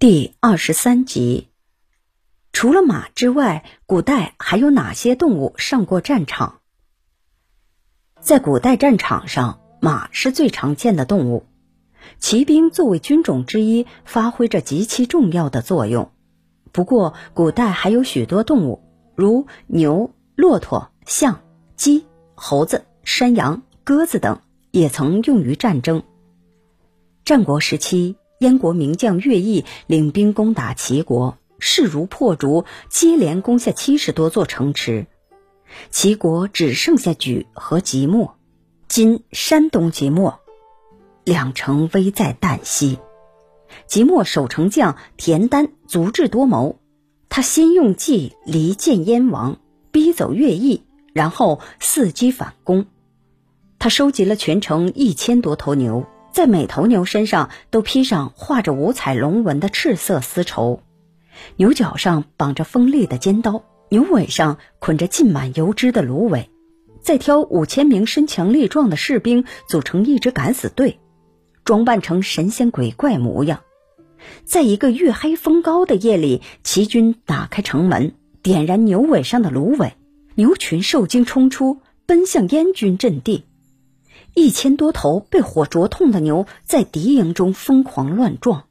[0.00, 1.48] 第二十三集，
[2.54, 6.60] 除了马之外，古代还有哪些动物上过战场？
[8.18, 11.44] 在古代战场上，马是最常见的动物。
[12.18, 16.10] 骑兵作为军种之一，发挥着极其重要的作用。
[16.72, 18.82] 不过，古代还有许多动物，
[19.14, 21.42] 如牛、骆驼、象、
[21.76, 24.40] 鸡、猴子、山羊、鸽子等，
[24.70, 26.02] 也曾用于战争。
[27.22, 28.16] 战国时期。
[28.40, 35.06] 燕国名将乐毅领兵攻打齐国，势如破竹，接连攻下七十多座城池。
[35.90, 38.36] 齐国只剩下莒和即墨
[38.88, 40.40] （今山东即墨）
[41.22, 42.98] 两城危在旦夕。
[43.86, 46.78] 即墨守城将田丹足智多谋，
[47.28, 49.58] 他先用计离间燕王，
[49.92, 52.86] 逼走乐毅，然后伺机反攻。
[53.78, 56.06] 他收集了全城一千多头牛。
[56.32, 60.82] 在每头牛身上都披上画着五彩龙纹的赤色丝绸，
[61.56, 66.48] 牛角上绑着锋利的尖刀，牛尾上捆着浸满油脂的芦苇。
[67.02, 70.98] 再挑五千名身强力壮的士兵组成一支敢死队，
[71.64, 73.60] 装扮成神仙鬼怪模样。
[74.44, 79.94] 在一个月黑风高的夜里，齐军打开城门，点燃牛尾上的芦苇，
[80.34, 83.46] 牛群受惊冲出，奔向燕军阵地。
[84.34, 88.64] 一千多头被火灼痛的牛在敌营中疯狂乱撞，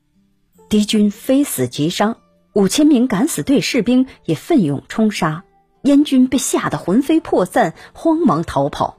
[0.69, 2.17] 敌军非死即伤，
[2.53, 5.43] 五千名敢死队士兵也奋勇冲杀，
[5.83, 8.97] 燕军被吓得魂飞魄散，慌忙逃跑。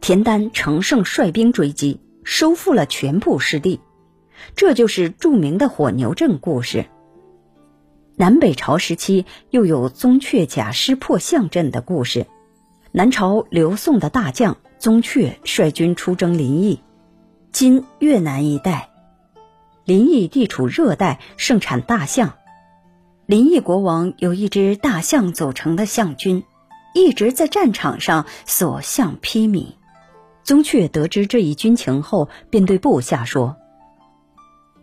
[0.00, 3.80] 田丹乘胜率兵追击，收复了全部失地，
[4.54, 6.86] 这就是著名的火牛阵故事。
[8.14, 12.26] 南北朝时期又有宗悫假师破象阵的故事，
[12.92, 14.58] 南朝刘宋的大将。
[14.78, 16.80] 宗悫率军出征临邑，
[17.50, 18.90] 今越南一带。
[19.84, 22.34] 临邑地处热带，盛产大象。
[23.26, 26.44] 临邑国王有一支大象组成的象军，
[26.94, 29.74] 一直在战场上所向披靡。
[30.44, 33.56] 宗悫得知这一军情后，便对部下说：“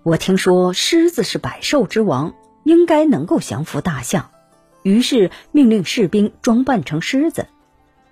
[0.04, 2.34] 我听说狮子是百兽之王，
[2.64, 4.30] 应该能够降服大象。”
[4.84, 7.48] 于是命令士兵装扮成狮子。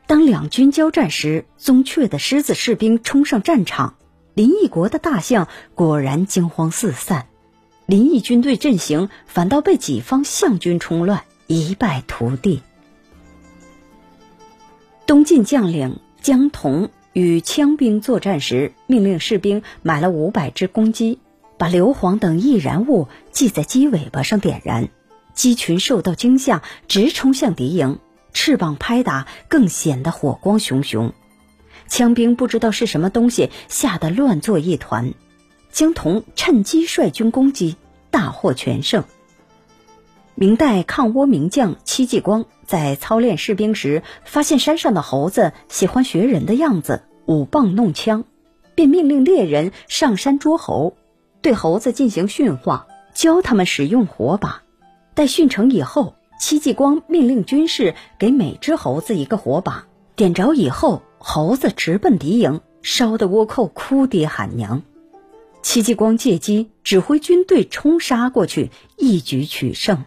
[0.05, 3.95] 当两军交战时，宗悫的狮子士兵冲上战场，
[4.33, 7.27] 林毅国的大象果然惊慌四散，
[7.85, 12.61] 林毅军队阵型反倒被己方象军冲乱，一败涂地。
[15.05, 21.19] 东晋将领江童与羌兵作战时，命令士兵买了五百只公鸡，
[21.57, 24.89] 把硫磺等易燃物系在鸡尾巴上点燃，
[25.33, 27.99] 鸡群受到惊吓，直冲向敌营。
[28.33, 31.13] 翅膀拍打，更显得火光熊熊。
[31.87, 35.13] 枪兵不知道是什么东西，吓得乱作一团。
[35.71, 37.77] 江童趁机率军攻击，
[38.09, 39.03] 大获全胜。
[40.35, 48.23] 明代抗倭名将戚继光在操练士兵时，发现山上的猴子喜欢学人的样子舞棒弄枪，
[48.73, 50.97] 便命令猎人上山捉猴，
[51.41, 54.63] 对猴子进行驯化，教他们使用火把。
[55.13, 56.15] 待训成以后。
[56.45, 59.87] 戚继光命令军士给每只猴子一个火把，
[60.17, 64.81] 点着以后，猴子直奔敌营，烧得倭寇哭爹喊娘。
[65.61, 70.03] 戚继光借机指挥军队冲杀过去，一举取胜。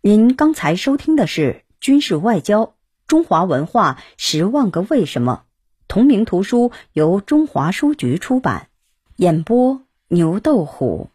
[0.00, 2.72] 您刚才收听的是《军事外交：
[3.06, 5.42] 中华文化十万个为什么》，
[5.88, 8.68] 同名图书由中华书局出版，
[9.16, 11.10] 演播牛豆虎。